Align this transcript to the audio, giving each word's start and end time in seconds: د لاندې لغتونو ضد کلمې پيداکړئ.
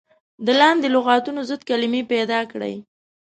د 0.45 0.47
لاندې 0.59 0.87
لغتونو 0.95 1.39
ضد 1.49 1.61
کلمې 1.69 2.01
پيداکړئ. 2.11 2.75